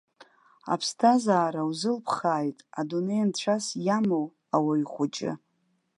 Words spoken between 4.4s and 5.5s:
ауаҩ хәыҷы!